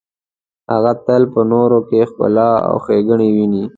[0.71, 3.63] هغه تل په نورو کې ښکلا او ښیګڼې ویني.